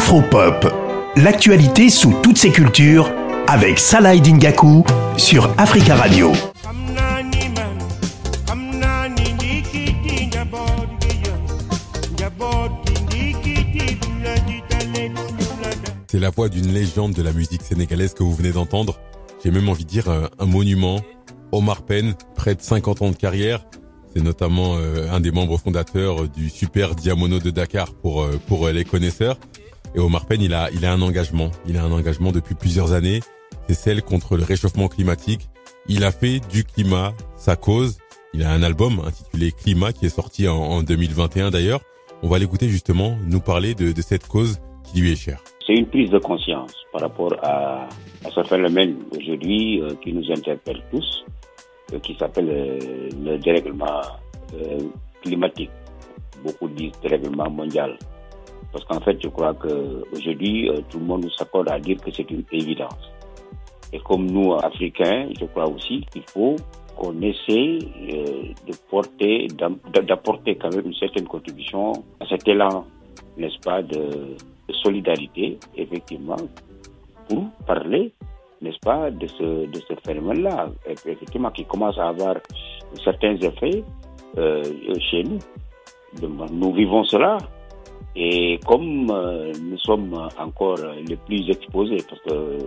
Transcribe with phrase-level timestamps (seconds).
[0.00, 0.66] Afropop,
[1.16, 3.12] l'actualité sous toutes ses cultures
[3.46, 4.82] avec Salah Dingaku
[5.18, 6.32] sur Africa Radio.
[16.08, 18.98] C'est la voix d'une légende de la musique sénégalaise que vous venez d'entendre.
[19.44, 21.02] J'ai même envie de dire euh, un monument.
[21.52, 23.66] Omar Penn, près de 50 ans de carrière.
[24.16, 28.86] C'est notamment euh, un des membres fondateurs du Super Diamono de Dakar euh, pour les
[28.86, 29.36] connaisseurs.
[29.94, 31.50] Et Omar Penn, il a il a un engagement.
[31.66, 33.20] Il a un engagement depuis plusieurs années.
[33.68, 35.48] C'est celle contre le réchauffement climatique.
[35.86, 37.98] Il a fait du climat sa cause.
[38.32, 41.80] Il a un album intitulé Climat qui est sorti en, en 2021 d'ailleurs.
[42.22, 45.76] On va l'écouter justement nous parler de, de cette cause qui lui est chère c'est
[45.76, 47.86] une prise de conscience par rapport à,
[48.24, 51.24] à ce phénomène aujourd'hui euh, qui nous interpelle tous,
[51.92, 54.00] euh, qui s'appelle euh, le dérèglement
[55.22, 55.70] climatique.
[56.42, 57.96] Beaucoup disent dérèglement mondial.
[58.72, 62.44] Parce qu'en fait, je crois qu'aujourd'hui, tout le monde s'accorde à dire que c'est une
[62.52, 63.10] évidence.
[63.92, 66.56] Et comme nous, Africains, je crois aussi qu'il faut
[66.96, 72.84] qu'on essaie de porter, d'apporter quand même une certaine contribution à cet élan,
[73.36, 74.36] n'est-ce pas, de,
[74.84, 76.36] solidarité, effectivement,
[77.28, 78.12] pour parler,
[78.60, 80.68] n'est-ce pas, de ce, de ce phénomène-là,
[81.06, 82.36] effectivement, qui commence à avoir
[83.02, 83.82] certains effets
[84.38, 84.62] euh,
[85.10, 85.38] chez nous.
[86.52, 87.38] nous vivons cela.
[88.16, 92.58] Et comme euh, nous sommes encore les plus exposés, parce que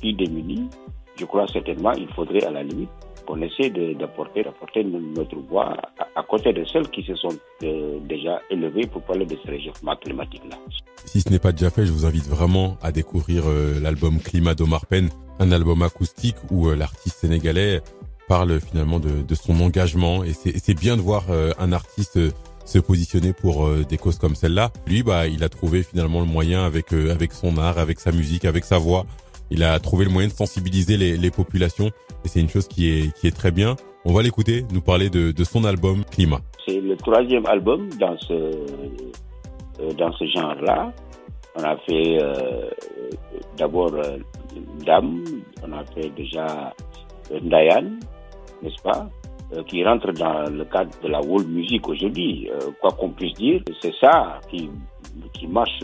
[0.00, 0.68] plus démunis,
[1.16, 2.90] je crois certainement il faudrait à la limite
[3.26, 5.74] qu'on essaie d'apporter d'apporter notre voix
[6.14, 9.96] à, côté de celles qui se sont euh, déjà élevées pour parler de ce réchauffement
[9.96, 10.58] climatique-là.
[11.06, 14.54] Si ce n'est pas déjà fait, je vous invite vraiment à découvrir euh, l'album Climat
[14.54, 17.80] d'Omar Penn, un album acoustique où l'artiste sénégalais
[18.28, 21.24] parle finalement de son engagement et c'est bien de voir
[21.58, 22.18] un artiste
[22.64, 24.70] se positionner pour des causes comme celle-là.
[24.86, 28.44] Lui, bah, il a trouvé finalement le moyen avec avec son art, avec sa musique,
[28.44, 29.04] avec sa voix,
[29.50, 31.90] il a trouvé le moyen de sensibiliser les, les populations
[32.24, 33.76] et c'est une chose qui est, qui est très bien.
[34.06, 36.40] On va l'écouter, nous parler de, de son album Climat.
[36.66, 40.92] C'est le troisième album dans ce, euh, dans ce genre-là.
[41.56, 42.70] On a fait euh,
[43.56, 44.18] d'abord euh,
[44.84, 45.22] Dame,
[45.62, 46.74] on a fait déjà
[47.30, 47.98] euh, Ndayan,
[48.62, 49.08] n'est-ce pas?
[49.08, 49.23] euh,
[49.68, 52.50] qui rentre dans le cadre de la world music aujourd'hui.
[52.80, 54.68] quoi qu'on puisse dire, c'est ça qui,
[55.32, 55.80] qui marche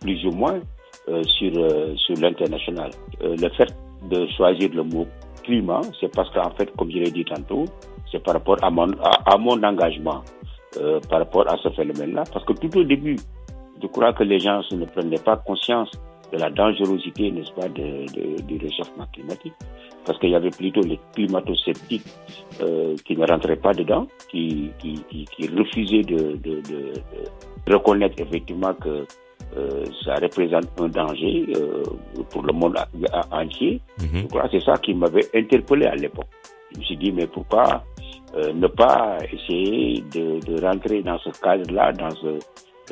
[0.00, 0.60] plus ou moins
[1.08, 2.90] euh, sur, euh, sur l'international.
[3.22, 3.74] Euh, le fait
[4.10, 5.06] de choisir le mot
[5.42, 7.64] climat, c'est parce qu'en fait, comme je l'ai dit tantôt,
[8.10, 10.22] c'est par rapport à mon, à, mon engagement
[11.08, 12.24] par rapport à ce phénomène-là.
[12.32, 13.16] Parce que tout au début,
[13.82, 15.90] je crois que les gens ne prenaient pas conscience
[16.32, 19.54] de la dangerosité, n'est-ce pas, de, de, du réchauffement climatique.
[20.04, 22.06] Parce qu'il y avait plutôt les climato-sceptiques
[22.60, 26.38] euh, qui ne rentraient pas dedans, qui, qui, qui, qui refusaient de,
[27.68, 29.06] reconnaître effectivement que
[29.56, 31.82] euh, ça représente un danger euh,
[32.30, 32.76] pour le monde
[33.30, 33.80] entier.
[34.00, 34.22] Mhm.
[34.22, 36.28] Je crois que c'est ça qui m'avait interpellé à l'époque.
[36.72, 37.84] Je me suis dit, mais pourquoi
[38.54, 42.38] ne pas essayer de, de rentrer dans ce cadre-là, dans ce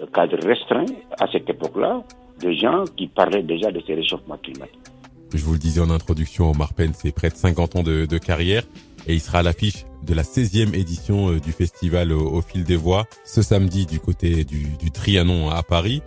[0.06, 0.86] cadre restreint
[1.20, 2.02] à cette époque-là,
[2.40, 4.78] de gens qui parlaient déjà de ces réchauffements climatiques.
[5.34, 8.18] Je vous le disais en introduction, Omar Penn, c'est près de 50 ans de, de,
[8.18, 8.62] carrière
[9.06, 13.04] et il sera à l'affiche de la 16e édition du festival au, fil des voix
[13.24, 16.02] ce samedi du côté du, du Trianon à Paris.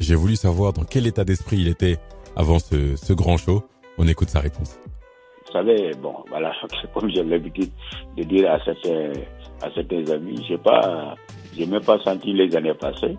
[0.00, 1.98] J'ai voulu savoir dans quel état d'esprit il était
[2.36, 3.62] avant ce, ce grand show.
[3.96, 4.78] On écoute sa réponse.
[5.46, 6.52] Vous savez, bon, voilà,
[6.94, 7.70] comme j'ai l'habitude
[8.16, 9.12] de dire à certains,
[9.62, 11.14] à certains amis, j'ai pas,
[11.56, 13.16] j'ai même pas senti les années passées.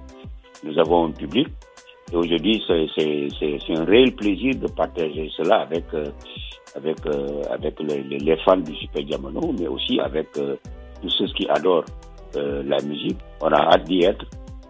[0.64, 1.48] Nous avons un public.
[2.12, 6.06] Et aujourd'hui, c'est un réel plaisir de partager cela avec, euh,
[6.76, 10.56] avec, euh, avec les, les, fans du Super Diamono, mais aussi avec euh,
[11.02, 11.86] tous ceux qui adorent
[12.36, 13.18] la musique.
[13.42, 14.26] On a hâte d'y être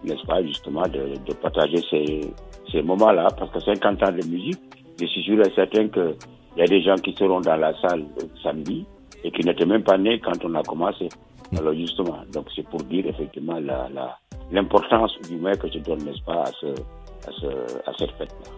[0.06, 2.22] n'est-ce pas, justement, de, de partager ces,
[2.72, 4.60] ces moments-là, parce que 50 ans de musique,
[5.00, 6.16] je suis sûr et certain qu'il
[6.58, 8.06] y a des gens qui seront dans la salle
[8.42, 8.86] samedi
[9.24, 11.10] et qui n'étaient même pas nés quand on a commencé.
[11.58, 14.18] Alors justement, donc c'est pour dire effectivement la, la,
[14.52, 18.52] l'importance du mec que je donne, n'est-ce pas, à, ce, à, ce, à cette fête-là.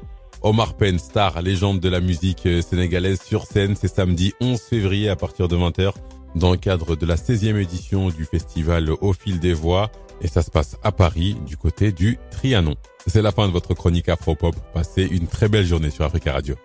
[0.43, 5.09] Omar Penn, star, légende de la musique euh, sénégalaise sur scène, c'est samedi 11 février
[5.09, 5.93] à partir de 20h
[6.35, 9.89] dans le cadre de la 16e édition du festival Au fil des voix
[10.21, 12.75] et ça se passe à Paris du côté du Trianon.
[13.05, 14.55] C'est la fin de votre chronique Afropop.
[14.73, 16.55] Passez une très belle journée sur Africa Radio.